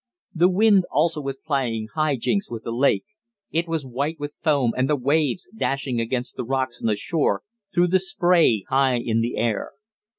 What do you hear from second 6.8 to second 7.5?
on the shore,